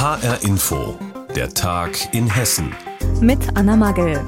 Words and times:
HR 0.00 0.42
Info, 0.44 0.98
der 1.36 1.50
Tag 1.50 1.90
in 2.14 2.26
Hessen. 2.26 2.74
Mit 3.20 3.54
Anna 3.54 3.76
Magel. 3.76 4.18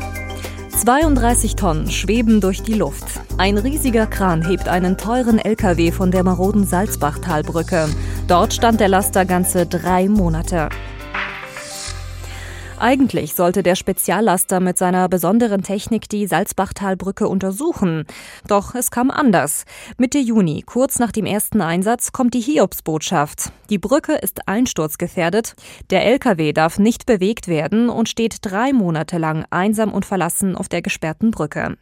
32 0.68 1.56
Tonnen 1.56 1.90
schweben 1.90 2.42
durch 2.42 2.62
die 2.62 2.74
Luft. 2.74 3.06
Ein 3.38 3.56
riesiger 3.56 4.06
Kran 4.06 4.46
hebt 4.46 4.68
einen 4.68 4.98
teuren 4.98 5.38
LKW 5.38 5.90
von 5.90 6.10
der 6.10 6.24
maroden 6.24 6.66
Salzbachtalbrücke. 6.66 7.88
Dort 8.28 8.52
stand 8.52 8.80
der 8.80 8.88
Laster 8.88 9.24
ganze 9.24 9.64
drei 9.64 10.10
Monate. 10.10 10.68
Eigentlich 12.82 13.34
sollte 13.34 13.62
der 13.62 13.76
Speziallaster 13.76 14.58
mit 14.58 14.76
seiner 14.76 15.08
besonderen 15.08 15.62
Technik 15.62 16.08
die 16.08 16.26
Salzbachtalbrücke 16.26 17.28
untersuchen. 17.28 18.06
Doch 18.48 18.74
es 18.74 18.90
kam 18.90 19.12
anders. 19.12 19.66
Mitte 19.98 20.18
Juni, 20.18 20.64
kurz 20.66 20.98
nach 20.98 21.12
dem 21.12 21.24
ersten 21.24 21.60
Einsatz, 21.60 22.10
kommt 22.10 22.34
die 22.34 22.40
Hiobsbotschaft. 22.40 23.52
Die 23.70 23.78
Brücke 23.78 24.14
ist 24.14 24.48
einsturzgefährdet. 24.48 25.54
Der 25.90 26.04
LKW 26.06 26.52
darf 26.52 26.80
nicht 26.80 27.06
bewegt 27.06 27.46
werden 27.46 27.88
und 27.88 28.08
steht 28.08 28.38
drei 28.40 28.72
Monate 28.72 29.16
lang 29.16 29.44
einsam 29.50 29.92
und 29.92 30.04
verlassen 30.04 30.56
auf 30.56 30.68
der 30.68 30.82
gesperrten 30.82 31.30
Brücke. 31.30 31.76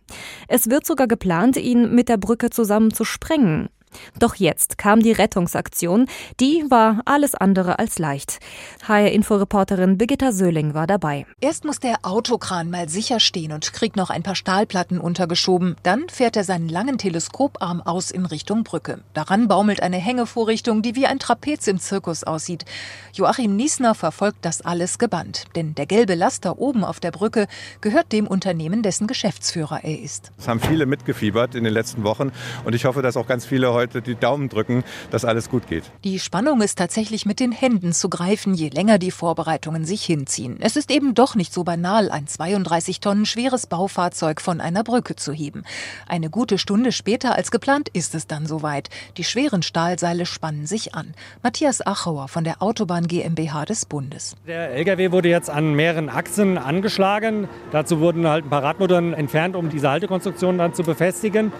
Es 0.48 0.68
wird 0.68 0.86
sogar 0.86 1.06
geplant, 1.06 1.56
ihn 1.56 1.94
mit 1.94 2.10
der 2.10 2.18
Brücke 2.18 2.50
zusammen 2.50 2.92
zu 2.92 3.06
sprengen. 3.06 3.70
Doch 4.18 4.34
jetzt 4.34 4.78
kam 4.78 5.02
die 5.02 5.12
Rettungsaktion. 5.12 6.06
Die 6.40 6.64
war 6.68 7.00
alles 7.04 7.34
andere 7.34 7.78
als 7.78 7.98
leicht. 7.98 8.38
HR-Inforeporterin 8.86 9.98
Birgitta 9.98 10.32
Söhling 10.32 10.74
war 10.74 10.86
dabei. 10.86 11.26
Erst 11.40 11.64
muss 11.64 11.80
der 11.80 11.98
Autokran 12.02 12.70
mal 12.70 12.88
sicher 12.88 13.20
stehen 13.20 13.52
und 13.52 13.72
kriegt 13.72 13.96
noch 13.96 14.10
ein 14.10 14.22
paar 14.22 14.34
Stahlplatten 14.34 14.98
untergeschoben. 15.00 15.76
Dann 15.82 16.08
fährt 16.08 16.36
er 16.36 16.44
seinen 16.44 16.68
langen 16.68 16.98
Teleskoparm 16.98 17.80
aus 17.80 18.10
in 18.10 18.26
Richtung 18.26 18.64
Brücke. 18.64 19.00
Daran 19.14 19.48
baumelt 19.48 19.82
eine 19.82 19.98
Hängevorrichtung, 19.98 20.82
die 20.82 20.94
wie 20.94 21.06
ein 21.06 21.18
Trapez 21.18 21.66
im 21.66 21.78
Zirkus 21.78 22.24
aussieht. 22.24 22.64
Joachim 23.12 23.56
Niesner 23.56 23.94
verfolgt 23.94 24.44
das 24.44 24.60
alles 24.60 24.98
gebannt. 24.98 25.44
Denn 25.56 25.74
der 25.74 25.86
gelbe 25.86 26.14
Laster 26.14 26.58
oben 26.58 26.84
auf 26.84 27.00
der 27.00 27.10
Brücke 27.10 27.46
gehört 27.80 28.12
dem 28.12 28.26
Unternehmen, 28.26 28.82
dessen 28.82 29.06
Geschäftsführer 29.06 29.80
er 29.82 29.98
ist. 29.98 30.32
Es 30.38 30.48
haben 30.48 30.60
viele 30.60 30.86
mitgefiebert 30.86 31.54
in 31.54 31.64
den 31.64 31.72
letzten 31.72 32.04
Wochen 32.04 32.32
und 32.64 32.74
ich 32.74 32.84
hoffe, 32.84 33.02
dass 33.02 33.16
auch 33.16 33.26
ganz 33.26 33.44
viele 33.44 33.72
heute 33.72 33.79
heute 33.80 34.02
die 34.02 34.14
Daumen 34.14 34.48
drücken, 34.48 34.84
dass 35.10 35.24
alles 35.24 35.48
gut 35.48 35.66
geht. 35.66 35.84
Die 36.04 36.18
Spannung 36.18 36.60
ist 36.60 36.76
tatsächlich 36.76 37.24
mit 37.24 37.40
den 37.40 37.52
Händen 37.52 37.92
zu 37.92 38.08
greifen, 38.08 38.54
je 38.54 38.68
länger 38.68 38.98
die 38.98 39.10
Vorbereitungen 39.10 39.84
sich 39.84 40.04
hinziehen. 40.04 40.58
Es 40.60 40.76
ist 40.76 40.90
eben 40.90 41.14
doch 41.14 41.34
nicht 41.34 41.52
so 41.52 41.64
banal, 41.64 42.10
ein 42.10 42.26
32 42.26 43.00
Tonnen 43.00 43.26
schweres 43.26 43.66
Baufahrzeug 43.66 44.40
von 44.40 44.60
einer 44.60 44.84
Brücke 44.84 45.16
zu 45.16 45.32
heben. 45.32 45.64
Eine 46.06 46.28
gute 46.28 46.58
Stunde 46.58 46.92
später 46.92 47.34
als 47.34 47.50
geplant 47.50 47.88
ist 47.92 48.14
es 48.14 48.26
dann 48.26 48.46
soweit. 48.46 48.90
Die 49.16 49.24
schweren 49.24 49.62
Stahlseile 49.62 50.26
spannen 50.26 50.66
sich 50.66 50.94
an. 50.94 51.14
Matthias 51.42 51.86
Achauer 51.86 52.28
von 52.28 52.44
der 52.44 52.62
Autobahn 52.62 53.06
GmbH 53.06 53.64
des 53.64 53.86
Bundes. 53.86 54.36
Der 54.46 54.70
LKW 54.72 55.10
wurde 55.12 55.28
jetzt 55.28 55.48
an 55.48 55.74
mehreren 55.74 56.10
Achsen 56.10 56.58
angeschlagen. 56.58 57.48
Dazu 57.72 58.00
wurden 58.00 58.26
halt 58.26 58.44
ein 58.44 58.50
paar 58.50 58.62
Radmotoren 58.62 59.14
entfernt, 59.14 59.56
um 59.56 59.70
diese 59.70 59.88
Haltekonstruktion 59.88 60.58
dann 60.58 60.74
zu 60.74 60.82
befestigen. 60.82 61.52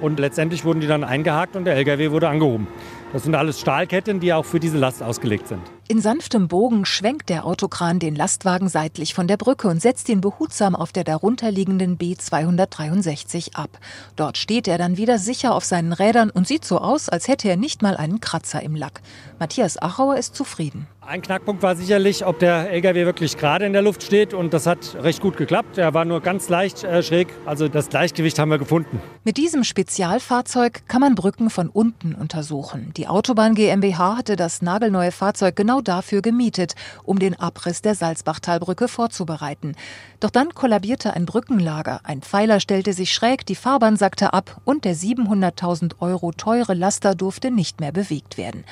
Und 0.00 0.18
letztendlich 0.20 0.64
wurden 0.64 0.80
die 0.80 0.86
dann 0.86 1.04
eingehakt 1.04 1.56
und 1.56 1.64
der 1.64 1.74
LKW 1.76 2.10
wurde 2.10 2.28
angehoben. 2.28 2.66
Das 3.12 3.24
sind 3.24 3.34
alles 3.34 3.60
Stahlketten, 3.60 4.20
die 4.20 4.32
auch 4.32 4.44
für 4.44 4.60
diese 4.60 4.78
Last 4.78 5.02
ausgelegt 5.02 5.48
sind. 5.48 5.62
In 5.88 6.00
sanftem 6.00 6.48
Bogen 6.48 6.84
schwenkt 6.84 7.28
der 7.28 7.46
Autokran 7.46 8.00
den 8.00 8.16
Lastwagen 8.16 8.68
seitlich 8.68 9.14
von 9.14 9.28
der 9.28 9.36
Brücke 9.36 9.68
und 9.68 9.80
setzt 9.80 10.08
ihn 10.08 10.20
behutsam 10.20 10.74
auf 10.74 10.90
der 10.90 11.04
darunterliegenden 11.04 11.96
B263 11.96 13.54
ab. 13.54 13.70
Dort 14.16 14.36
steht 14.36 14.66
er 14.66 14.78
dann 14.78 14.96
wieder 14.96 15.18
sicher 15.18 15.54
auf 15.54 15.64
seinen 15.64 15.92
Rädern 15.92 16.30
und 16.30 16.48
sieht 16.48 16.64
so 16.64 16.78
aus, 16.78 17.08
als 17.08 17.28
hätte 17.28 17.48
er 17.48 17.56
nicht 17.56 17.82
mal 17.82 17.96
einen 17.96 18.20
Kratzer 18.20 18.60
im 18.64 18.74
Lack. 18.74 19.00
Matthias 19.38 19.80
Achauer 19.80 20.16
ist 20.16 20.34
zufrieden. 20.34 20.88
Ein 21.08 21.22
Knackpunkt 21.22 21.62
war 21.62 21.76
sicherlich, 21.76 22.26
ob 22.26 22.40
der 22.40 22.68
LKW 22.68 23.06
wirklich 23.06 23.36
gerade 23.36 23.64
in 23.64 23.72
der 23.72 23.82
Luft 23.82 24.02
steht 24.02 24.34
und 24.34 24.52
das 24.52 24.66
hat 24.66 24.96
recht 25.00 25.20
gut 25.20 25.36
geklappt. 25.36 25.78
Er 25.78 25.94
war 25.94 26.04
nur 26.04 26.20
ganz 26.20 26.48
leicht 26.48 26.82
äh, 26.82 27.00
schräg, 27.00 27.28
also 27.44 27.68
das 27.68 27.90
Gleichgewicht 27.90 28.40
haben 28.40 28.48
wir 28.48 28.58
gefunden. 28.58 29.00
Mit 29.22 29.36
diesem 29.36 29.62
Spezialfahrzeug 29.62 30.82
kann 30.88 31.00
man 31.00 31.14
Brücken 31.14 31.48
von 31.48 31.68
unten 31.68 32.12
untersuchen. 32.12 32.92
Die 32.96 33.06
Autobahn 33.06 33.54
GmbH 33.54 34.16
hatte 34.16 34.34
das 34.34 34.62
nagelneue 34.62 35.12
Fahrzeug 35.12 35.54
genau 35.54 35.75
dafür 35.80 36.22
gemietet, 36.22 36.74
um 37.04 37.18
den 37.18 37.38
Abriss 37.38 37.82
der 37.82 37.94
Salzbachtalbrücke 37.94 38.88
vorzubereiten. 38.88 39.74
Doch 40.20 40.30
dann 40.30 40.54
kollabierte 40.54 41.14
ein 41.14 41.26
Brückenlager, 41.26 42.00
ein 42.04 42.22
Pfeiler 42.22 42.60
stellte 42.60 42.92
sich 42.92 43.12
schräg, 43.12 43.46
die 43.46 43.54
Fahrbahn 43.54 43.96
sackte 43.96 44.32
ab 44.32 44.60
und 44.64 44.84
der 44.84 44.94
700.000 44.96 46.00
Euro 46.00 46.32
teure 46.32 46.74
Laster 46.74 47.14
durfte 47.14 47.50
nicht 47.50 47.80
mehr 47.80 47.92
bewegt 47.92 48.36
werden. 48.36 48.64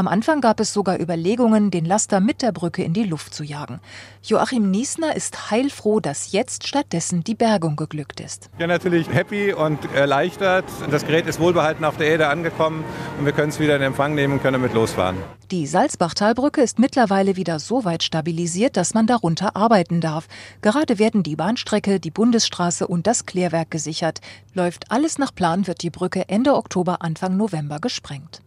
Am 0.00 0.08
Anfang 0.08 0.40
gab 0.40 0.60
es 0.60 0.72
sogar 0.72 0.98
Überlegungen, 0.98 1.70
den 1.70 1.84
Laster 1.84 2.20
mit 2.20 2.40
der 2.40 2.52
Brücke 2.52 2.82
in 2.82 2.94
die 2.94 3.02
Luft 3.02 3.34
zu 3.34 3.44
jagen. 3.44 3.80
Joachim 4.22 4.70
Niesner 4.70 5.14
ist 5.14 5.50
heilfroh, 5.50 6.00
dass 6.00 6.32
jetzt 6.32 6.66
stattdessen 6.66 7.22
die 7.22 7.34
Bergung 7.34 7.76
geglückt 7.76 8.18
ist. 8.18 8.48
Ja, 8.58 8.66
natürlich 8.66 9.12
happy 9.12 9.52
und 9.52 9.78
erleichtert. 9.92 10.64
Das 10.90 11.04
Gerät 11.04 11.26
ist 11.26 11.38
wohlbehalten 11.38 11.84
auf 11.84 11.98
der 11.98 12.06
Erde 12.06 12.28
angekommen 12.28 12.82
und 13.18 13.26
wir 13.26 13.32
können 13.32 13.50
es 13.50 13.60
wieder 13.60 13.76
in 13.76 13.82
Empfang 13.82 14.14
nehmen 14.14 14.32
und 14.32 14.42
können 14.42 14.54
damit 14.54 14.72
losfahren. 14.72 15.18
Die 15.50 15.66
Salzbachtalbrücke 15.66 16.62
ist 16.62 16.78
mittlerweile 16.78 17.36
wieder 17.36 17.58
so 17.58 17.84
weit 17.84 18.02
stabilisiert, 18.02 18.78
dass 18.78 18.94
man 18.94 19.06
darunter 19.06 19.54
arbeiten 19.54 20.00
darf. 20.00 20.28
Gerade 20.62 20.98
werden 20.98 21.22
die 21.22 21.36
Bahnstrecke, 21.36 22.00
die 22.00 22.10
Bundesstraße 22.10 22.86
und 22.86 23.06
das 23.06 23.26
Klärwerk 23.26 23.70
gesichert. 23.70 24.22
Läuft 24.54 24.90
alles 24.90 25.18
nach 25.18 25.34
Plan, 25.34 25.66
wird 25.66 25.82
die 25.82 25.90
Brücke 25.90 26.26
Ende 26.30 26.54
Oktober, 26.54 27.02
Anfang 27.02 27.36
November 27.36 27.80
gesprengt. 27.80 28.40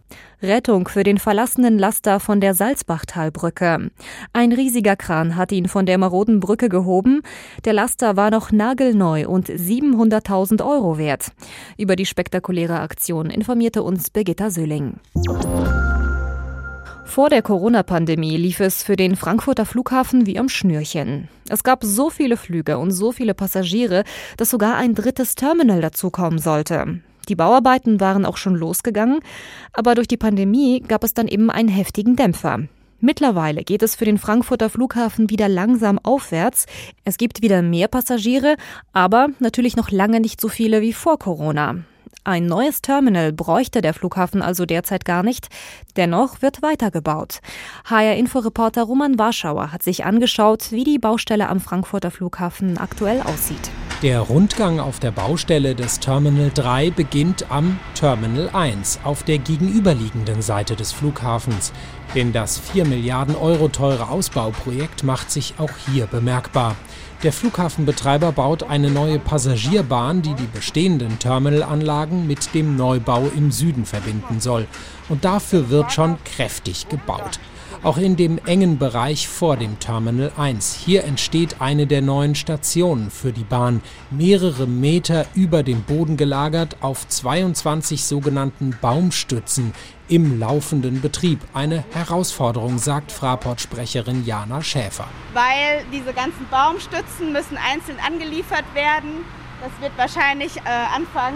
Rettung 0.43 0.87
für 0.87 1.03
den 1.03 1.17
verlassenen 1.17 1.79
Laster 1.79 2.19
von 2.19 2.41
der 2.41 2.53
Salzbachtalbrücke. 2.53 3.89
Ein 4.33 4.51
riesiger 4.51 4.95
Kran 4.95 5.35
hat 5.35 5.51
ihn 5.51 5.67
von 5.67 5.85
der 5.85 5.97
maroden 5.97 6.39
Brücke 6.39 6.69
gehoben. 6.69 7.21
Der 7.65 7.73
Laster 7.73 8.17
war 8.17 8.29
noch 8.29 8.51
nagelneu 8.51 9.27
und 9.27 9.47
700.000 9.47 10.63
Euro 10.63 10.97
wert. 10.97 11.31
Über 11.77 11.95
die 11.95 12.05
spektakuläre 12.05 12.81
Aktion 12.81 13.29
informierte 13.29 13.83
uns 13.83 14.09
Birgitta 14.09 14.49
Söhling. 14.49 14.99
Vor 17.05 17.29
der 17.29 17.41
Corona-Pandemie 17.41 18.37
lief 18.37 18.59
es 18.59 18.81
für 18.81 18.95
den 18.95 19.15
Frankfurter 19.15 19.65
Flughafen 19.65 20.25
wie 20.25 20.39
am 20.39 20.49
Schnürchen. 20.49 21.29
Es 21.47 21.63
gab 21.63 21.83
so 21.83 22.09
viele 22.09 22.37
Flüge 22.37 22.77
und 22.79 22.91
so 22.91 23.11
viele 23.11 23.33
Passagiere, 23.33 24.03
dass 24.37 24.49
sogar 24.49 24.77
ein 24.77 24.95
drittes 24.95 25.35
Terminal 25.35 25.79
dazukommen 25.79 26.39
sollte. 26.39 27.01
Die 27.29 27.35
Bauarbeiten 27.35 27.99
waren 27.99 28.25
auch 28.25 28.37
schon 28.37 28.55
losgegangen, 28.55 29.19
aber 29.71 29.95
durch 29.95 30.07
die 30.07 30.17
Pandemie 30.17 30.81
gab 30.81 31.03
es 31.03 31.13
dann 31.13 31.27
eben 31.27 31.49
einen 31.49 31.69
heftigen 31.69 32.15
Dämpfer. 32.15 32.59
Mittlerweile 32.99 33.63
geht 33.63 33.83
es 33.83 33.95
für 33.95 34.05
den 34.05 34.17
Frankfurter 34.17 34.69
Flughafen 34.69 35.29
wieder 35.29 35.49
langsam 35.49 35.99
aufwärts. 35.99 36.67
Es 37.03 37.17
gibt 37.17 37.41
wieder 37.41 37.61
mehr 37.61 37.89
Passagiere, 37.89 38.55
aber 38.93 39.27
natürlich 39.39 39.75
noch 39.75 39.91
lange 39.91 40.21
nicht 40.21 40.39
so 40.39 40.47
viele 40.47 40.81
wie 40.81 40.93
vor 40.93 41.19
Corona. 41.19 41.83
Ein 42.25 42.45
neues 42.45 42.81
Terminal 42.81 43.33
bräuchte 43.33 43.81
der 43.81 43.93
Flughafen 43.93 44.41
also 44.41 44.65
derzeit 44.65 45.03
gar 45.03 45.23
nicht. 45.23 45.49
Dennoch 45.97 46.41
wird 46.41 46.61
weitergebaut. 46.61 47.39
HR-Inforeporter 47.83 48.83
Roman 48.83 49.19
Warschauer 49.19 49.73
hat 49.73 49.83
sich 49.83 50.05
angeschaut, 50.05 50.71
wie 50.71 50.85
die 50.85 50.99
Baustelle 50.99 51.49
am 51.49 51.59
Frankfurter 51.59 52.11
Flughafen 52.11 52.77
aktuell 52.77 53.21
aussieht. 53.21 53.69
Der 54.03 54.19
Rundgang 54.19 54.81
auf 54.81 54.99
der 54.99 55.11
Baustelle 55.11 55.75
des 55.75 56.01
Terminal 56.01 56.51
3 56.53 56.91
beginnt 56.91 57.49
am 57.49 57.79
Terminal 57.95 58.49
1 58.51 58.99
auf 59.05 59.23
der 59.23 59.37
gegenüberliegenden 59.37 60.41
Seite 60.41 60.75
des 60.75 60.91
Flughafens. 60.91 61.71
Denn 62.13 62.33
das 62.33 62.59
4 62.59 62.83
Milliarden 62.83 63.33
Euro 63.33 63.69
teure 63.69 64.09
Ausbauprojekt 64.09 65.05
macht 65.05 65.31
sich 65.31 65.53
auch 65.57 65.71
hier 65.89 66.05
bemerkbar. 66.07 66.75
Der 67.23 67.31
Flughafenbetreiber 67.31 68.33
baut 68.33 68.63
eine 68.63 68.91
neue 68.91 69.19
Passagierbahn, 69.19 70.21
die 70.21 70.33
die 70.33 70.49
bestehenden 70.53 71.17
Terminalanlagen 71.17 72.27
mit 72.27 72.53
dem 72.53 72.75
Neubau 72.75 73.31
im 73.33 73.53
Süden 73.53 73.85
verbinden 73.85 74.41
soll. 74.41 74.67
Und 75.07 75.23
dafür 75.23 75.69
wird 75.69 75.93
schon 75.93 76.17
kräftig 76.25 76.89
gebaut 76.89 77.39
auch 77.83 77.97
in 77.97 78.15
dem 78.15 78.37
engen 78.45 78.79
Bereich 78.79 79.27
vor 79.27 79.57
dem 79.57 79.77
Terminal 79.79 80.31
1. 80.37 80.75
Hier 80.85 81.03
entsteht 81.03 81.59
eine 81.59 81.85
der 81.85 82.01
neuen 82.01 82.33
Stationen 82.33 83.11
für 83.11 83.33
die 83.33 83.43
Bahn, 83.43 83.81
mehrere 84.09 84.67
Meter 84.67 85.25
über 85.35 85.63
dem 85.63 85.83
Boden 85.83 86.15
gelagert 86.15 86.77
auf 86.79 87.05
22 87.07 88.05
sogenannten 88.05 88.75
Baumstützen 88.81 89.73
im 90.07 90.39
laufenden 90.39 91.01
Betrieb. 91.01 91.39
Eine 91.53 91.83
Herausforderung, 91.91 92.77
sagt 92.77 93.11
Fraport-Sprecherin 93.11 94.25
Jana 94.25 94.61
Schäfer. 94.61 95.07
Weil 95.33 95.83
diese 95.91 96.13
ganzen 96.13 96.47
Baumstützen 96.49 97.33
müssen 97.33 97.57
einzeln 97.57 97.97
angeliefert 98.05 98.65
werden. 98.73 99.25
Das 99.61 99.71
wird 99.81 99.91
wahrscheinlich 99.97 100.55
äh, 100.57 100.69
Anfang 100.95 101.33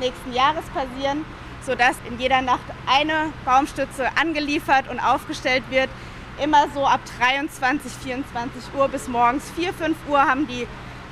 nächsten 0.00 0.32
Jahres 0.34 0.64
passieren 0.66 1.24
sodass 1.68 1.96
in 2.08 2.18
jeder 2.18 2.40
Nacht 2.40 2.64
eine 2.86 3.30
Baumstütze 3.44 4.06
angeliefert 4.20 4.88
und 4.90 4.98
aufgestellt 4.98 5.64
wird. 5.70 5.90
Immer 6.42 6.66
so 6.74 6.86
ab 6.86 7.00
23, 7.18 7.92
24 7.92 8.74
Uhr 8.76 8.88
bis 8.88 9.06
morgens 9.06 9.44
4, 9.56 9.74
5 9.74 9.96
Uhr 10.08 10.18
haben 10.18 10.48
die 10.48 10.66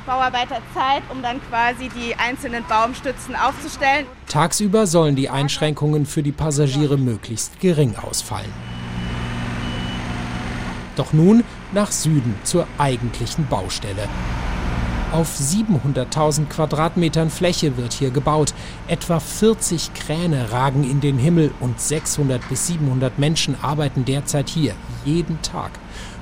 Bauarbeiter 0.06 0.62
Zeit, 0.72 1.02
um 1.10 1.20
dann 1.20 1.40
quasi 1.50 1.90
die 1.90 2.14
einzelnen 2.14 2.64
Baumstützen 2.66 3.36
aufzustellen. 3.36 4.06
Tagsüber 4.28 4.86
sollen 4.86 5.16
die 5.16 5.28
Einschränkungen 5.28 6.06
für 6.06 6.22
die 6.22 6.32
Passagiere 6.32 6.96
möglichst 6.96 7.60
gering 7.60 7.94
ausfallen. 7.96 8.52
Doch 10.94 11.12
nun 11.12 11.44
nach 11.72 11.92
Süden 11.92 12.34
zur 12.44 12.66
eigentlichen 12.78 13.46
Baustelle. 13.48 14.08
Auf 15.12 15.38
700.000 15.38 16.46
Quadratmetern 16.46 17.30
Fläche 17.30 17.76
wird 17.76 17.92
hier 17.92 18.10
gebaut. 18.10 18.52
Etwa 18.88 19.20
40 19.20 19.94
Kräne 19.94 20.50
ragen 20.50 20.82
in 20.82 21.00
den 21.00 21.16
Himmel 21.16 21.52
und 21.60 21.80
600 21.80 22.46
bis 22.48 22.66
700 22.66 23.16
Menschen 23.18 23.56
arbeiten 23.62 24.04
derzeit 24.04 24.48
hier, 24.48 24.74
jeden 25.04 25.40
Tag. 25.42 25.70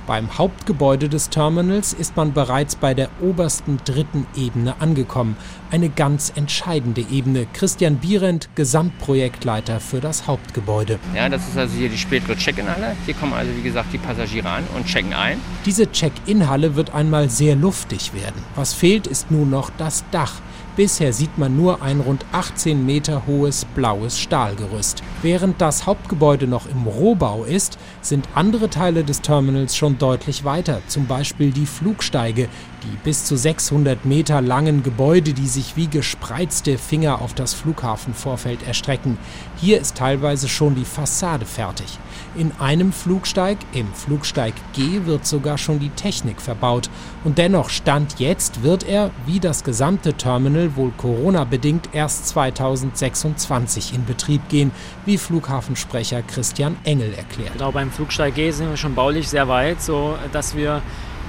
Beim 0.07 0.37
Hauptgebäude 0.37 1.09
des 1.09 1.31
Terminals 1.31 1.95
ist 1.95 2.15
man 2.15 2.35
bereits 2.35 2.77
bei 2.77 2.93
der 2.93 3.09
obersten 3.23 3.79
dritten 3.87 4.27
Ebene 4.37 4.75
angekommen. 4.79 5.35
Eine 5.71 5.89
ganz 5.89 6.31
entscheidende 6.37 7.01
Ebene. 7.11 7.47
Christian 7.55 7.97
Bierend, 7.97 8.51
Gesamtprojektleiter 8.55 9.81
für 9.81 10.01
das 10.01 10.27
Hauptgebäude. 10.27 10.99
Ja, 11.15 11.31
das 11.31 11.49
ist 11.49 11.57
also 11.57 11.75
hier 11.75 11.89
die 11.89 11.97
spätere 11.97 12.37
Check-in-Halle. 12.37 12.97
Hier 13.07 13.15
kommen 13.15 13.33
also, 13.33 13.51
wie 13.57 13.63
gesagt, 13.63 13.95
die 13.95 13.99
Passagiere 13.99 14.51
an 14.51 14.65
und 14.77 14.85
checken 14.85 15.15
ein. 15.15 15.41
Diese 15.65 15.91
Check-in-Halle 15.91 16.77
wird 16.77 16.95
einmal 16.95 17.31
sehr 17.31 17.57
luftig 17.57 18.13
werden. 18.13 18.43
Was 18.57 18.75
fehlt, 18.75 19.07
ist 19.07 19.31
nun 19.31 19.49
noch 19.49 19.71
das 19.79 20.05
Dach. 20.11 20.35
Bisher 20.77 21.13
sieht 21.13 21.39
man 21.39 21.57
nur 21.57 21.83
ein 21.83 22.01
rund 22.01 22.27
18 22.33 22.85
Meter 22.85 23.29
hohes 23.29 23.65
blaues 23.65 24.19
Stahlgerüst. 24.19 25.05
Während 25.23 25.61
das 25.61 25.87
Hauptgebäude 25.87 26.49
noch 26.49 26.67
im 26.67 26.83
Rohbau 26.89 27.45
ist, 27.45 27.79
sind 28.05 28.29
andere 28.35 28.71
Teile 28.71 29.05
des 29.05 29.21
Terminals 29.23 29.77
schon 29.77 29.99
deutlich 29.99 30.45
weiter, 30.45 30.81
zum 30.87 31.07
Beispiel 31.07 31.51
die 31.51 31.67
Flugsteige, 31.67 32.49
die 32.83 32.97
bis 33.03 33.25
zu 33.25 33.37
600 33.37 34.05
Meter 34.05 34.41
langen 34.41 34.83
Gebäude, 34.83 35.33
die 35.33 35.47
sich 35.47 35.77
wie 35.77 35.89
gespreizte 35.89 36.77
Finger 36.77 37.23
auf 37.23 37.35
das 37.35 37.55
Flughafenvorfeld 37.55 38.67
erstrecken. 38.67 39.19
Hier 39.57 39.81
ist 39.81 39.97
teilweise 39.97 40.49
schon 40.49 40.75
die 40.75 40.85
Fassade 40.85 41.47
fertig. 41.47 41.99
In 42.37 42.53
einem 42.59 42.93
Flugsteig, 42.93 43.59
im 43.73 43.93
Flugsteig 43.95 44.55
G, 44.75 45.07
wird 45.07 45.27
sogar 45.27 45.57
schon 45.57 45.79
die 45.79 45.91
Technik 45.91 46.43
verbaut. 46.43 46.91
Und 47.23 47.39
dennoch 47.39 47.71
Stand 47.71 48.19
jetzt 48.19 48.63
wird 48.63 48.87
er, 48.87 49.11
wie 49.25 49.41
das 49.41 49.65
gesamte 49.65 50.15
Terminal, 50.15 50.77
wohl 50.77 50.93
Corona-bedingt 50.97 51.91
erst 51.93 52.29
2026 52.29 53.95
in 53.95 54.05
Betrieb 54.05 54.49
gehen, 54.49 54.73
wie 55.07 55.17
Flughafensprecher 55.17 56.23
Christian 56.23 56.77
Engel 56.85 57.15
erklärt. 57.15 57.55
Genau, 57.55 57.73
beim 57.73 57.91
Flugsteig 57.95 58.35
G 58.35 58.51
sind 58.51 58.71
wir 58.71 58.77
schon 58.77 58.95
baulich 58.95 59.29
sehr 59.29 59.49
weit, 59.49 59.81
so 59.81 60.19
dass 60.33 60.57
wir 60.57 60.83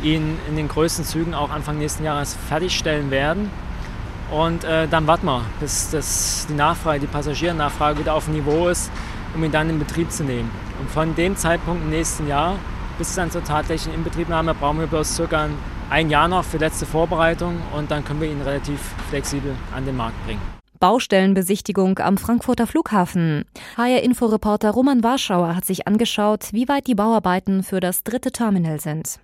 ihn 0.04 0.38
in 0.50 0.56
den 0.56 0.68
größten 0.68 1.06
Zügen 1.06 1.34
auch 1.34 1.52
Anfang 1.52 1.78
nächsten 1.78 2.04
Jahres 2.04 2.36
fertigstellen 2.48 3.12
werden. 3.12 3.50
Und 4.32 4.64
äh, 4.64 4.88
dann 4.88 5.06
warten 5.06 5.28
wir, 5.28 5.42
bis 5.60 5.92
das, 5.92 6.48
die 6.50 6.56
Nachfrage, 6.56 7.00
die 7.00 7.08
Passagiernachfrage 7.08 8.00
wieder 8.00 8.16
auf 8.16 8.28
Niveau 8.28 8.68
ist, 8.68 8.92
um 9.36 9.44
ihn 9.44 9.52
dann 9.52 9.70
in 9.70 9.78
Betrieb 9.78 10.12
zu 10.12 10.24
nehmen. 10.24 10.50
Und 10.80 10.90
von 10.90 11.16
dem 11.16 11.38
Zeitpunkt 11.38 11.84
im 11.84 11.92
nächsten 11.92 12.28
Jahr 12.28 12.56
bis 12.98 13.14
dann 13.14 13.30
zur 13.30 13.44
tatsächlichen 13.44 13.94
Inbetriebnahme 13.94 14.54
brauchen 14.54 14.80
wir 14.80 14.88
bloß 14.88 15.16
circa 15.16 15.50
ein 15.90 16.10
Jahr 16.10 16.28
noch 16.28 16.44
für 16.44 16.58
letzte 16.58 16.86
Vorbereitung 16.86 17.62
und 17.76 17.92
dann 17.92 18.04
können 18.04 18.22
wir 18.22 18.30
ihn 18.30 18.42
relativ 18.42 18.80
flexibel 19.10 19.54
an 19.76 19.86
den 19.86 19.98
Markt 19.98 20.24
bringen. 20.26 20.42
Baustellenbesichtigung 20.86 21.98
am 21.98 22.16
Frankfurter 22.20 22.68
Flughafen. 22.68 23.46
HR-Inforeporter 23.76 24.70
Roman 24.70 25.02
Warschauer 25.02 25.56
hat 25.56 25.66
sich 25.66 25.88
angeschaut, 25.88 26.50
wie 26.52 26.68
weit 26.68 26.86
die 26.86 26.94
Bauarbeiten 26.94 27.64
für 27.64 27.80
das 27.80 28.04
dritte 28.04 28.32
Terminal 28.32 28.80
sind. 28.80 29.20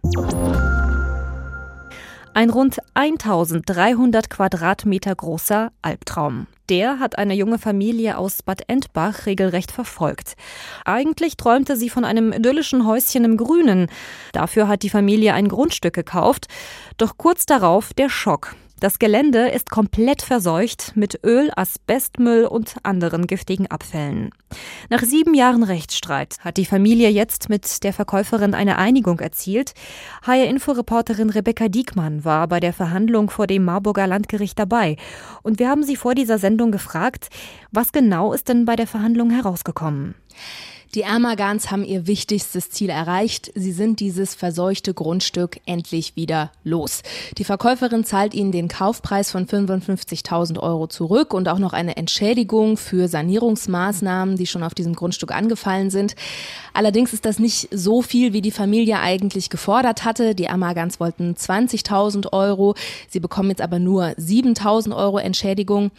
Ein 2.34 2.50
rund 2.50 2.80
1300 2.96 4.32
Quadratmeter 4.32 5.14
großer 5.14 5.72
Albtraum. 5.84 6.48
Der 6.68 7.00
hat 7.00 7.20
eine 7.20 7.36
junge 7.36 7.60
Familie 7.60 8.18
aus 8.18 8.42
Bad 8.42 8.64
Endbach 8.68 9.28
regelrecht 9.28 9.72
verfolgt. 9.72 10.34
Eigentlich 10.84 11.38
träumte 11.38 11.76
sie 11.76 11.92
von 11.92 12.06
einem 12.06 12.34
idyllischen 12.34 12.88
Häuschen 12.88 13.24
im 13.24 13.38
Grünen. 13.38 13.86
Dafür 14.34 14.68
hat 14.68 14.82
die 14.82 14.90
Familie 14.90 15.36
ein 15.36 15.48
Grundstück 15.48 15.94
gekauft. 15.94 16.48
Doch 16.98 17.18
kurz 17.18 17.46
darauf 17.46 17.94
der 17.94 18.10
Schock. 18.10 18.56
Das 18.82 18.98
Gelände 18.98 19.48
ist 19.50 19.70
komplett 19.70 20.24
verseucht 20.24 20.94
mit 20.96 21.20
Öl, 21.24 21.52
Asbestmüll 21.56 22.46
und 22.46 22.78
anderen 22.82 23.28
giftigen 23.28 23.68
Abfällen. 23.68 24.32
Nach 24.90 25.04
sieben 25.04 25.36
Jahren 25.36 25.62
Rechtsstreit 25.62 26.38
hat 26.40 26.58
die 26.58 26.66
Familie 26.66 27.10
jetzt 27.10 27.48
mit 27.48 27.84
der 27.84 27.94
Verkäuferin 27.94 28.56
eine 28.56 28.80
Einigung 28.80 29.20
erzielt. 29.20 29.76
HR-Info-Reporterin 30.24 31.30
Rebecca 31.30 31.68
Diekmann 31.68 32.26
war 32.26 32.48
bei 32.48 32.60
der 32.60 32.74
Verhandlung 32.74 33.30
vor 33.30 33.46
dem 33.46 33.66
Marburger 33.66 34.08
Landgericht 34.08 34.58
dabei. 34.58 34.96
Und 35.44 35.60
wir 35.60 35.70
haben 35.70 35.84
sie 35.84 35.96
vor 35.96 36.16
dieser 36.16 36.40
Sendung 36.40 36.72
gefragt, 36.72 37.30
was 37.72 37.92
genau 37.92 38.34
ist 38.34 38.50
denn 38.50 38.66
bei 38.66 38.76
der 38.76 38.88
Verhandlung 38.88 39.30
herausgekommen? 39.30 40.16
Die 40.94 41.04
Ermagans 41.04 41.72
haben 41.72 41.86
ihr 41.86 42.06
wichtigstes 42.06 42.70
Ziel 42.70 42.90
erreicht. 42.90 43.50
Sie 43.56 43.72
sind 43.72 44.02
dieses 44.02 44.36
verseuchte 44.36 44.94
Grundstück 44.94 45.62
endlich 45.66 46.18
wieder 46.18 46.52
los. 46.66 47.02
Die 47.38 47.46
Verkäuferin 47.46 48.04
zahlt 48.04 48.34
ihnen 48.34 48.52
den 48.52 48.68
Kaufpreis 48.68 49.32
von 49.32 49.48
55.000 49.48 50.60
Euro 50.60 50.88
zurück 50.88 51.34
und 51.34 51.48
auch 51.48 51.60
noch 51.60 51.72
eine 51.72 51.96
Entschädigung 51.96 52.76
für 52.76 53.08
Sanierungsmaßnahmen, 53.08 54.36
die 54.36 54.48
schon 54.48 54.64
auf 54.64 54.74
diesem 54.74 54.94
Grundstück 54.94 55.32
angefallen 55.32 55.92
sind. 55.92 56.16
Allerdings 56.74 57.14
ist 57.14 57.24
das 57.24 57.40
nicht 57.40 57.70
so 57.72 58.02
viel, 58.02 58.34
wie 58.34 58.42
die 58.42 58.52
Familie 58.52 59.00
eigentlich 59.00 59.50
gefordert 59.50 60.04
hatte. 60.04 60.36
Die 60.36 60.46
Ermagans 60.46 61.00
wollten 61.00 61.36
20.000 61.36 62.34
Euro. 62.34 62.76
Sie 63.10 63.22
bekommen 63.22 63.50
jetzt 63.50 63.62
aber 63.62 63.80
nur 63.80 64.08
7.000 64.08 64.94
Euro 64.94 65.20
Entschädigung. 65.20 65.92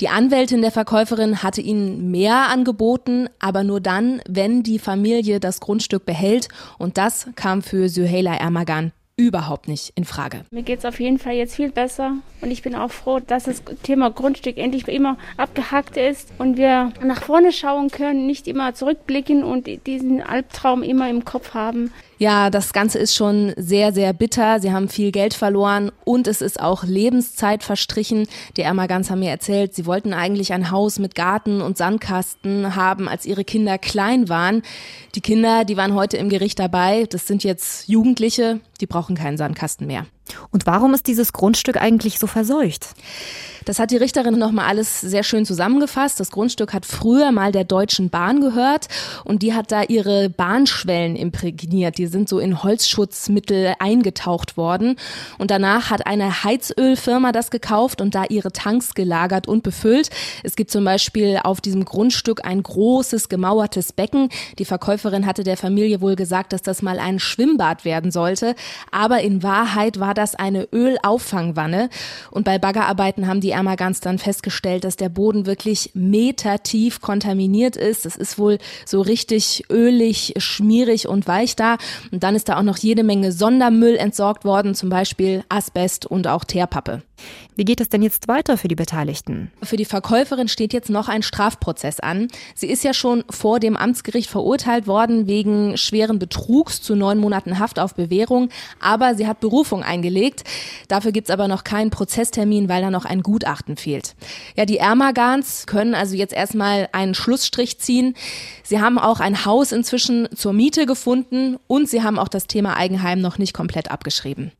Die 0.00 0.08
Anwältin 0.08 0.60
der 0.60 0.70
Verkäuferin 0.70 1.42
hatte 1.42 1.62
ihnen 1.62 2.10
mehr 2.10 2.48
angeboten, 2.50 3.30
aber 3.38 3.64
nur 3.64 3.80
dann, 3.80 4.20
wenn 4.36 4.62
die 4.62 4.78
Familie 4.78 5.40
das 5.40 5.60
Grundstück 5.60 6.06
behält. 6.06 6.48
Und 6.78 6.98
das 6.98 7.28
kam 7.36 7.62
für 7.62 7.88
Süheila 7.88 8.34
Ermagan 8.34 8.92
überhaupt 9.16 9.68
nicht 9.68 9.92
in 9.94 10.04
Frage. 10.04 10.44
Mir 10.50 10.62
geht 10.62 10.80
es 10.80 10.84
auf 10.84 10.98
jeden 10.98 11.18
Fall 11.18 11.34
jetzt 11.34 11.54
viel 11.54 11.70
besser 11.70 12.14
und 12.40 12.50
ich 12.50 12.62
bin 12.62 12.74
auch 12.74 12.90
froh, 12.90 13.20
dass 13.20 13.44
das 13.44 13.62
Thema 13.84 14.10
Grundstück 14.10 14.58
endlich 14.58 14.88
immer 14.88 15.16
abgehackt 15.36 15.96
ist 15.96 16.30
und 16.38 16.56
wir 16.56 16.92
nach 17.00 17.22
vorne 17.22 17.52
schauen 17.52 17.90
können, 17.90 18.26
nicht 18.26 18.48
immer 18.48 18.74
zurückblicken 18.74 19.44
und 19.44 19.68
diesen 19.86 20.20
Albtraum 20.20 20.82
immer 20.82 21.08
im 21.08 21.24
Kopf 21.24 21.54
haben. 21.54 21.92
Ja, 22.18 22.50
das 22.50 22.72
Ganze 22.72 22.98
ist 22.98 23.14
schon 23.14 23.52
sehr, 23.56 23.92
sehr 23.92 24.12
bitter. 24.12 24.60
Sie 24.60 24.72
haben 24.72 24.88
viel 24.88 25.10
Geld 25.10 25.34
verloren 25.34 25.90
und 26.04 26.28
es 26.28 26.40
ist 26.40 26.60
auch 26.60 26.84
Lebenszeit 26.84 27.62
verstrichen. 27.62 28.28
Die 28.56 28.62
Ermagans 28.62 29.10
haben 29.10 29.18
mir 29.18 29.30
erzählt, 29.30 29.74
sie 29.74 29.86
wollten 29.86 30.14
eigentlich 30.14 30.52
ein 30.52 30.70
Haus 30.70 30.98
mit 30.98 31.14
Garten 31.14 31.60
und 31.60 31.76
Sandkasten 31.76 32.76
haben, 32.76 33.08
als 33.08 33.26
ihre 33.26 33.44
Kinder 33.44 33.78
klein 33.78 34.28
waren. 34.28 34.62
Die 35.14 35.20
Kinder, 35.20 35.64
die 35.64 35.76
waren 35.76 35.94
heute 35.94 36.16
im 36.16 36.28
Gericht 36.28 36.58
dabei. 36.58 37.06
Das 37.10 37.26
sind 37.26 37.42
jetzt 37.42 37.88
Jugendliche, 37.88 38.60
die 38.80 38.86
brauchen 38.86 39.16
keinen 39.16 39.36
Sandkasten 39.36 39.86
mehr. 39.86 40.06
Und 40.50 40.66
warum 40.66 40.94
ist 40.94 41.06
dieses 41.06 41.32
Grundstück 41.32 41.76
eigentlich 41.76 42.18
so 42.18 42.26
verseucht? 42.26 42.88
Das 43.64 43.78
hat 43.78 43.90
die 43.90 43.96
Richterin 43.96 44.38
nochmal 44.38 44.66
alles 44.66 45.00
sehr 45.00 45.22
schön 45.22 45.46
zusammengefasst. 45.46 46.20
Das 46.20 46.30
Grundstück 46.30 46.74
hat 46.74 46.84
früher 46.84 47.32
mal 47.32 47.50
der 47.50 47.64
Deutschen 47.64 48.10
Bahn 48.10 48.40
gehört 48.40 48.88
und 49.24 49.42
die 49.42 49.54
hat 49.54 49.72
da 49.72 49.82
ihre 49.82 50.28
Bahnschwellen 50.28 51.16
imprägniert. 51.16 51.96
Die 51.96 52.06
sind 52.06 52.28
so 52.28 52.38
in 52.38 52.62
Holzschutzmittel 52.62 53.74
eingetaucht 53.78 54.58
worden. 54.58 54.96
Und 55.38 55.50
danach 55.50 55.90
hat 55.90 56.06
eine 56.06 56.44
Heizölfirma 56.44 57.32
das 57.32 57.50
gekauft 57.50 58.00
und 58.00 58.14
da 58.14 58.24
ihre 58.28 58.52
Tanks 58.52 58.94
gelagert 58.94 59.48
und 59.48 59.62
befüllt. 59.62 60.10
Es 60.42 60.56
gibt 60.56 60.70
zum 60.70 60.84
Beispiel 60.84 61.40
auf 61.42 61.60
diesem 61.62 61.86
Grundstück 61.86 62.44
ein 62.44 62.62
großes 62.62 63.30
gemauertes 63.30 63.92
Becken. 63.92 64.28
Die 64.58 64.66
Verkäuferin 64.66 65.26
hatte 65.26 65.42
der 65.42 65.56
Familie 65.56 66.02
wohl 66.02 66.16
gesagt, 66.16 66.52
dass 66.52 66.62
das 66.62 66.82
mal 66.82 66.98
ein 66.98 67.18
Schwimmbad 67.18 67.86
werden 67.86 68.10
sollte. 68.10 68.54
Aber 68.90 69.20
in 69.20 69.42
Wahrheit 69.42 70.00
war 70.00 70.14
das 70.14 70.34
eine 70.34 70.68
Ölauffangwanne. 70.72 71.90
Und 72.30 72.44
bei 72.44 72.58
Baggerarbeiten 72.58 73.26
haben 73.26 73.40
die 73.40 73.50
Ermagans 73.50 74.00
dann 74.00 74.18
festgestellt, 74.18 74.84
dass 74.84 74.96
der 74.96 75.08
Boden 75.08 75.46
wirklich 75.46 75.90
metertief 75.94 77.00
kontaminiert 77.00 77.76
ist. 77.76 78.06
Es 78.06 78.16
ist 78.16 78.38
wohl 78.38 78.58
so 78.84 79.00
richtig 79.00 79.64
ölig, 79.70 80.34
schmierig 80.38 81.08
und 81.08 81.26
weich 81.26 81.56
da. 81.56 81.76
Und 82.10 82.22
dann 82.22 82.34
ist 82.34 82.48
da 82.48 82.58
auch 82.58 82.62
noch 82.62 82.78
jede 82.78 83.02
Menge 83.02 83.32
Sondermüll 83.32 83.96
entsorgt 83.96 84.44
worden, 84.44 84.74
zum 84.74 84.88
Beispiel 84.88 85.44
Asbest 85.48 86.06
und 86.06 86.26
auch 86.26 86.44
Teerpappe. 86.44 87.02
Wie 87.56 87.64
geht 87.64 87.80
es 87.80 87.88
denn 87.88 88.02
jetzt 88.02 88.26
weiter 88.26 88.58
für 88.58 88.66
die 88.66 88.74
Beteiligten? 88.74 89.52
Für 89.62 89.76
die 89.76 89.84
Verkäuferin 89.84 90.48
steht 90.48 90.72
jetzt 90.72 90.90
noch 90.90 91.08
ein 91.08 91.22
Strafprozess 91.22 92.00
an. 92.00 92.28
Sie 92.54 92.66
ist 92.66 92.82
ja 92.82 92.92
schon 92.92 93.22
vor 93.30 93.60
dem 93.60 93.76
Amtsgericht 93.76 94.28
verurteilt 94.28 94.88
worden 94.88 95.28
wegen 95.28 95.76
schweren 95.76 96.18
Betrugs 96.18 96.82
zu 96.82 96.96
neun 96.96 97.18
Monaten 97.18 97.58
Haft 97.60 97.78
auf 97.78 97.94
Bewährung, 97.94 98.48
aber 98.80 99.14
sie 99.14 99.28
hat 99.28 99.38
Berufung 99.38 99.84
eingelegt. 99.84 100.42
Dafür 100.88 101.12
gibt's 101.12 101.30
aber 101.30 101.46
noch 101.46 101.62
keinen 101.62 101.90
Prozesstermin, 101.90 102.68
weil 102.68 102.82
da 102.82 102.90
noch 102.90 103.04
ein 103.04 103.22
Gutachten 103.22 103.76
fehlt. 103.76 104.16
Ja, 104.56 104.64
die 104.64 104.78
Ermagans 104.78 105.66
können 105.66 105.94
also 105.94 106.16
jetzt 106.16 106.34
erstmal 106.34 106.88
einen 106.90 107.14
Schlussstrich 107.14 107.78
ziehen. 107.78 108.14
Sie 108.64 108.80
haben 108.80 108.98
auch 108.98 109.20
ein 109.20 109.44
Haus 109.44 109.70
inzwischen 109.70 110.28
zur 110.34 110.52
Miete 110.52 110.86
gefunden 110.86 111.56
und 111.68 111.88
sie 111.88 112.02
haben 112.02 112.18
auch 112.18 112.28
das 112.28 112.48
Thema 112.48 112.76
Eigenheim 112.76 113.20
noch 113.20 113.38
nicht 113.38 113.54
komplett 113.54 113.90
abgeschrieben. 113.90 114.50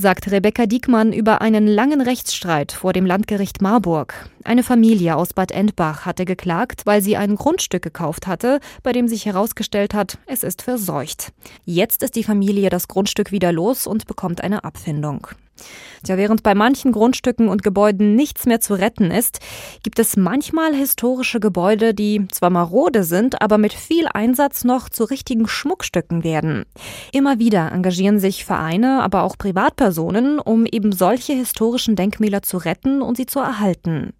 Sagt 0.00 0.30
Rebecca 0.30 0.66
Diekmann 0.66 1.12
über 1.12 1.40
einen 1.40 1.66
langen 1.66 2.00
Rechtsstreit 2.00 2.70
vor 2.70 2.92
dem 2.92 3.04
Landgericht 3.04 3.60
Marburg. 3.60 4.30
Eine 4.44 4.62
Familie 4.62 5.16
aus 5.16 5.32
Bad 5.32 5.50
Endbach 5.50 6.06
hatte 6.06 6.24
geklagt, 6.24 6.82
weil 6.86 7.02
sie 7.02 7.16
ein 7.16 7.34
Grundstück 7.34 7.82
gekauft 7.82 8.28
hatte, 8.28 8.60
bei 8.84 8.92
dem 8.92 9.08
sich 9.08 9.26
herausgestellt 9.26 9.94
hat, 9.94 10.18
es 10.26 10.44
ist 10.44 10.62
verseucht. 10.62 11.32
Jetzt 11.64 12.04
ist 12.04 12.14
die 12.14 12.22
Familie 12.22 12.70
das 12.70 12.86
Grundstück 12.86 13.32
wieder 13.32 13.50
los 13.50 13.88
und 13.88 14.06
bekommt 14.06 14.40
eine 14.40 14.62
Abfindung. 14.62 15.26
Tja, 16.04 16.16
während 16.16 16.42
bei 16.42 16.54
manchen 16.54 16.92
Grundstücken 16.92 17.48
und 17.48 17.62
Gebäuden 17.62 18.14
nichts 18.14 18.46
mehr 18.46 18.60
zu 18.60 18.74
retten 18.74 19.10
ist, 19.10 19.40
gibt 19.82 19.98
es 19.98 20.16
manchmal 20.16 20.74
historische 20.74 21.40
Gebäude, 21.40 21.94
die 21.94 22.26
zwar 22.28 22.50
marode 22.50 23.04
sind, 23.04 23.42
aber 23.42 23.58
mit 23.58 23.72
viel 23.72 24.06
Einsatz 24.12 24.64
noch 24.64 24.88
zu 24.88 25.04
richtigen 25.04 25.48
Schmuckstücken 25.48 26.24
werden. 26.24 26.64
Immer 27.12 27.38
wieder 27.38 27.72
engagieren 27.72 28.18
sich 28.20 28.44
Vereine, 28.44 29.02
aber 29.02 29.22
auch 29.22 29.36
Privatpersonen, 29.36 30.38
um 30.38 30.66
eben 30.66 30.92
solche 30.92 31.32
historischen 31.32 31.96
Denkmäler 31.96 32.42
zu 32.42 32.58
retten 32.58 33.02
und 33.02 33.16
sie 33.16 33.26
zu 33.26 33.40
erhalten. 33.40 34.12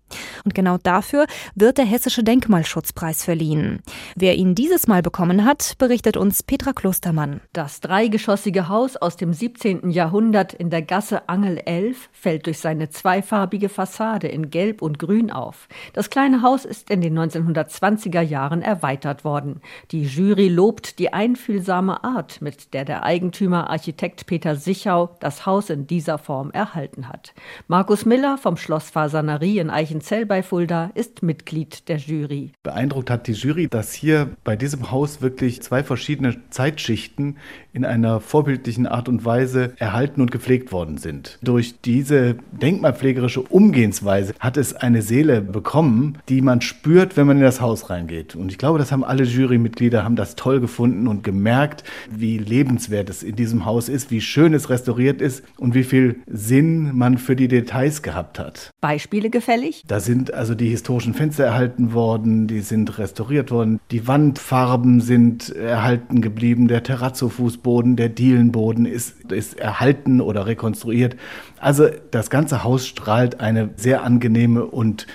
Und 0.49 0.55
genau 0.55 0.79
dafür 0.79 1.27
wird 1.55 1.77
der 1.77 1.85
Hessische 1.85 2.25
Denkmalschutzpreis 2.25 3.23
verliehen. 3.23 3.83
Wer 4.17 4.37
ihn 4.37 4.55
dieses 4.55 4.87
Mal 4.87 5.03
bekommen 5.03 5.45
hat, 5.45 5.75
berichtet 5.77 6.17
uns 6.17 6.43
Petra 6.43 6.73
Klostermann. 6.73 7.43
Das 7.53 7.81
dreigeschossige 7.81 8.71
Haus 8.71 8.97
aus 8.97 9.17
dem 9.17 9.35
17. 9.35 9.91
Jahrhundert 9.91 10.55
in 10.55 10.71
der 10.71 10.81
Gasse 10.81 11.29
Angel 11.29 11.59
11 11.59 12.09
fällt 12.13 12.47
durch 12.47 12.61
seine 12.61 12.89
zweifarbige 12.89 13.69
Fassade 13.69 14.27
in 14.29 14.49
Gelb 14.49 14.81
und 14.81 14.99
Grün 14.99 15.31
auf. 15.31 15.69
Das 15.93 16.09
kleine 16.09 16.41
Haus 16.41 16.65
ist 16.65 16.89
in 16.89 17.03
den 17.03 17.19
1920er 17.19 18.23
Jahren 18.23 18.63
erweitert 18.63 19.27
worden. 19.27 19.61
Die 19.91 20.05
Jury 20.05 20.49
lobt 20.49 20.99
die 20.99 21.13
einfühlsame 21.13 22.05
Art, 22.05 22.41
mit 22.41 22.73
der 22.73 22.87
der 22.87 23.03
Eigentümer 23.03 23.69
Architekt 23.69 24.25
Peter 24.25 24.57
Sichau 24.57 25.15
das 25.21 25.45
Haus 25.45 25.69
in 25.69 25.87
dieser 25.87 26.17
Form 26.17 26.51
erhalten 26.53 27.07
hat. 27.11 27.35
Markus 27.67 28.07
Miller 28.07 28.39
vom 28.39 28.57
Schloss 28.57 28.89
Fasanerie 28.89 29.59
in 29.59 29.69
Eichen 29.69 30.01
Zell 30.01 30.25
bei 30.39 30.43
Fulda 30.45 30.93
ist 30.95 31.25
Mitglied 31.25 31.89
der 31.89 31.97
Jury. 31.97 32.53
Beeindruckt 32.63 33.11
hat 33.11 33.27
die 33.27 33.33
Jury, 33.33 33.67
dass 33.67 33.93
hier 33.93 34.37
bei 34.45 34.55
diesem 34.55 34.93
Haus 34.93 35.21
wirklich 35.21 35.63
zwei 35.63 35.83
verschiedene 35.83 36.37
Zeitschichten 36.51 37.39
in 37.73 37.85
einer 37.85 38.21
vorbildlichen 38.21 38.87
Art 38.87 39.09
und 39.09 39.25
Weise 39.25 39.73
erhalten 39.79 40.21
und 40.21 40.31
gepflegt 40.31 40.73
worden 40.73 40.99
sind. 40.99 41.39
Durch 41.43 41.81
diese 41.81 42.37
denkmalpflegerische 42.53 43.41
Umgehensweise 43.43 44.35
hat 44.41 44.57
es 44.57 44.75
eine 44.75 45.03
Seele 45.03 45.41
bekommen, 45.41 46.19
die 46.29 46.41
man 46.41 46.61
spürt, 46.61 47.17
wenn 47.17 47.27
man 47.29 47.37
in 47.37 47.43
das 47.45 47.61
Haus 47.61 47.89
reingeht. 47.89 48.35
Und 48.35 48.51
ich 48.51 48.59
glaube, 48.59 48.79
das 48.81 48.91
haben 48.91 49.05
alle 49.05 49.25
Jurymitglieder 49.25 50.03
haben 50.03 50.17
das 50.17 50.35
toll 50.35 50.61
gefunden 50.61 51.07
und 51.07 51.23
gemerkt, 51.23 51.85
wie 52.11 52.39
lebenswert 52.39 53.11
es 53.11 53.23
in 53.23 53.37
diesem 53.37 53.65
Haus 53.65 53.89
ist, 53.89 54.11
wie 54.11 54.21
schön 54.21 54.55
es 54.55 54.71
restauriert 54.71 55.21
ist 55.21 55.45
und 55.57 55.75
wie 55.75 55.85
viel 55.85 56.21
Sinn 56.27 56.97
man 56.97 57.19
für 57.19 57.37
die 57.37 57.49
Details 57.49 58.03
gehabt 58.03 58.41
hat. 58.41 58.71
Beispiele 58.81 59.31
gefällig? 59.31 59.85
Da 59.87 60.01
sind 60.01 60.18
also 60.33 60.55
die 60.55 60.69
historischen 60.69 61.15
Fenster 61.15 61.45
erhalten 61.45 61.93
worden, 61.93 62.47
die 62.47 62.61
sind 62.61 62.99
restauriert 62.99 63.51
worden, 63.51 63.81
die 63.91 64.07
Wandfarben 64.07 65.01
sind 65.01 65.55
erhalten 65.55 66.21
geblieben, 66.21 66.69
der 66.69 66.83
Terrazzo-Fußboden, 66.83 67.97
der 67.97 68.09
Dielenboden 68.09 68.87
ist, 68.87 69.33
ist 69.33 69.59
erhalten 69.59 70.21
oder 70.21 70.47
rekonstruiert. 70.47 71.17
Also 71.59 71.89
das 72.11 72.31
ganze 72.31 72.65
Haus 72.65 72.87
strahlt 72.87 73.41
eine 73.41 73.71
sehr 73.77 74.03
angenehme 74.03 74.65
und 74.65 75.07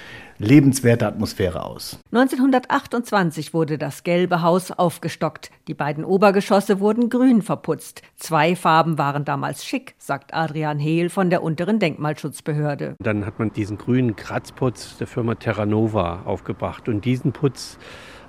lebenswerte 0.43 1.07
Atmosphäre 1.07 1.65
aus. 1.65 1.99
1928 2.11 3.53
wurde 3.53 3.77
das 3.77 4.03
gelbe 4.03 4.41
Haus 4.41 4.71
aufgestockt. 4.71 5.49
Die 5.67 5.73
beiden 5.73 6.05
Obergeschosse 6.05 6.79
wurden 6.79 7.09
grün 7.09 7.41
verputzt. 7.41 8.01
Zwei 8.15 8.55
Farben 8.55 8.97
waren 8.97 9.25
damals 9.25 9.65
schick, 9.65 9.95
sagt 9.97 10.33
Adrian 10.33 10.79
Hehl 10.79 11.09
von 11.09 11.29
der 11.29 11.41
unteren 11.41 11.79
Denkmalschutzbehörde. 11.79 12.95
Dann 12.99 13.25
hat 13.25 13.39
man 13.39 13.51
diesen 13.51 13.77
grünen 13.77 14.15
Kratzputz 14.15 14.97
der 14.97 15.07
Firma 15.07 15.35
Terranova 15.35 16.23
aufgebracht 16.25 16.87
und 16.89 17.05
diesen 17.05 17.31
Putz 17.31 17.77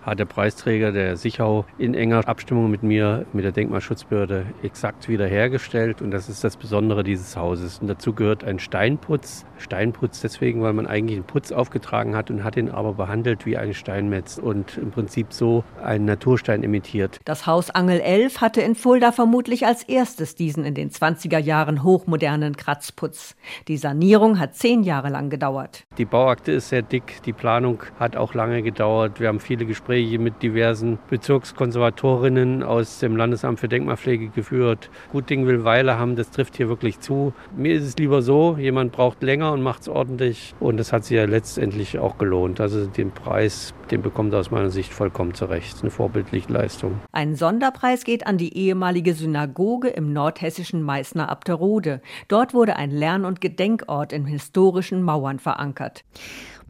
hat 0.04 0.18
der 0.18 0.26
Preisträger, 0.26 0.92
der 0.92 1.16
Sichau, 1.16 1.64
in 1.78 1.94
enger 1.94 2.28
Abstimmung 2.28 2.70
mit 2.70 2.82
mir, 2.82 3.24
mit 3.32 3.44
der 3.44 3.52
Denkmalschutzbehörde, 3.52 4.46
exakt 4.62 5.08
wiederhergestellt. 5.08 6.02
Und 6.02 6.10
das 6.10 6.28
ist 6.28 6.44
das 6.44 6.56
Besondere 6.56 7.02
dieses 7.02 7.36
Hauses. 7.36 7.78
Und 7.78 7.88
dazu 7.88 8.12
gehört 8.12 8.44
ein 8.44 8.58
Steinputz. 8.58 9.46
Steinputz 9.58 10.20
deswegen, 10.20 10.62
weil 10.62 10.72
man 10.72 10.86
eigentlich 10.86 11.16
einen 11.16 11.26
Putz 11.26 11.52
aufgetragen 11.52 12.14
hat 12.14 12.30
und 12.30 12.44
hat 12.44 12.56
ihn 12.56 12.68
aber 12.68 12.92
behandelt 12.92 13.46
wie 13.46 13.56
ein 13.56 13.72
Steinmetz 13.72 14.36
und 14.36 14.76
im 14.76 14.90
Prinzip 14.90 15.32
so 15.32 15.64
einen 15.82 16.04
Naturstein 16.04 16.62
imitiert. 16.62 17.18
Das 17.24 17.46
Haus 17.46 17.70
Angel 17.70 18.00
11 18.00 18.40
hatte 18.40 18.60
in 18.60 18.74
Fulda 18.74 19.12
vermutlich 19.12 19.66
als 19.66 19.84
erstes 19.84 20.34
diesen 20.34 20.64
in 20.64 20.74
den 20.74 20.90
20er 20.90 21.38
Jahren 21.38 21.82
hochmodernen 21.82 22.56
Kratzputz. 22.56 23.36
Die 23.68 23.78
Sanierung 23.78 24.38
hat 24.38 24.54
zehn 24.54 24.82
Jahre 24.82 25.08
lang 25.08 25.30
gedauert. 25.30 25.84
Die 25.96 26.04
Bauakte 26.04 26.52
ist 26.52 26.68
sehr 26.68 26.82
dick, 26.82 27.22
die 27.24 27.32
Planung 27.32 27.82
hat 27.98 28.16
auch 28.16 28.34
lange 28.34 28.62
gedauert. 28.62 29.20
Wir 29.20 29.28
haben 29.28 29.40
viele 29.40 29.64
Gespräche 29.64 29.93
Gespräche 29.94 30.18
mit 30.18 30.42
diversen 30.42 30.98
Bezirkskonservatorinnen 31.08 32.64
aus 32.64 32.98
dem 32.98 33.16
Landesamt 33.16 33.60
für 33.60 33.68
Denkmalpflege 33.68 34.28
geführt. 34.28 34.90
Gut 35.12 35.30
Ding 35.30 35.46
will 35.46 35.62
Weile 35.62 35.98
haben, 35.98 36.16
das 36.16 36.30
trifft 36.30 36.56
hier 36.56 36.68
wirklich 36.68 36.98
zu. 36.98 37.32
Mir 37.56 37.74
ist 37.74 37.84
es 37.84 37.96
lieber 37.96 38.20
so, 38.20 38.56
jemand 38.58 38.90
braucht 38.90 39.22
länger 39.22 39.52
und 39.52 39.62
macht 39.62 39.82
es 39.82 39.88
ordentlich. 39.88 40.54
Und 40.58 40.78
das 40.78 40.92
hat 40.92 41.04
sich 41.04 41.16
ja 41.16 41.26
letztendlich 41.26 41.98
auch 41.98 42.18
gelohnt. 42.18 42.60
Also 42.60 42.86
den 42.86 43.12
Preis, 43.12 43.72
den 43.92 44.02
bekommt 44.02 44.32
er 44.32 44.40
aus 44.40 44.50
meiner 44.50 44.70
Sicht 44.70 44.92
vollkommen 44.92 45.34
zurecht. 45.34 45.76
Eine 45.82 45.90
vorbildliche 45.90 46.52
Leistung. 46.52 47.00
Ein 47.12 47.36
Sonderpreis 47.36 48.02
geht 48.02 48.26
an 48.26 48.36
die 48.36 48.56
ehemalige 48.56 49.14
Synagoge 49.14 49.88
im 49.88 50.12
nordhessischen 50.12 50.82
Meißner 50.82 51.28
Abterode. 51.28 52.00
Dort 52.26 52.52
wurde 52.52 52.74
ein 52.76 52.90
Lern- 52.90 53.24
und 53.24 53.40
Gedenkort 53.40 54.12
in 54.12 54.26
historischen 54.26 55.02
Mauern 55.02 55.38
verankert. 55.38 56.04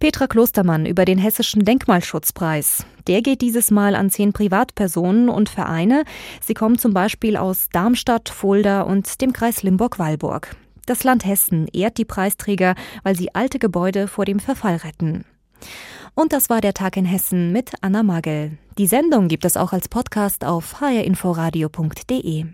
Petra 0.04 0.26
Klostermann 0.26 0.84
über 0.84 1.06
den 1.06 1.16
Hessischen 1.16 1.64
Denkmalschutzpreis. 1.64 2.84
Der 3.06 3.22
geht 3.22 3.40
dieses 3.40 3.70
Mal 3.70 3.94
an 3.94 4.10
zehn 4.10 4.34
Privatpersonen 4.34 5.30
und 5.30 5.48
Vereine. 5.48 6.04
Sie 6.42 6.52
kommen 6.52 6.76
zum 6.76 6.92
Beispiel 6.92 7.38
aus 7.38 7.70
Darmstadt, 7.72 8.28
Fulda 8.28 8.82
und 8.82 9.22
dem 9.22 9.32
Kreis 9.32 9.62
Limburg-Weilburg. 9.62 10.56
Das 10.84 11.04
Land 11.04 11.24
Hessen 11.24 11.68
ehrt 11.68 11.96
die 11.96 12.04
Preisträger, 12.04 12.74
weil 13.02 13.16
sie 13.16 13.34
alte 13.34 13.58
Gebäude 13.58 14.06
vor 14.06 14.26
dem 14.26 14.40
Verfall 14.40 14.76
retten. 14.76 15.24
Und 16.14 16.34
das 16.34 16.50
war 16.50 16.60
der 16.60 16.74
Tag 16.74 16.98
in 16.98 17.06
Hessen 17.06 17.50
mit 17.50 17.72
Anna 17.80 18.02
Magel. 18.02 18.58
Die 18.76 18.86
Sendung 18.86 19.28
gibt 19.28 19.46
es 19.46 19.56
auch 19.56 19.72
als 19.72 19.88
Podcast 19.88 20.44
auf 20.44 20.82
hrinforadio.de. 20.82 22.44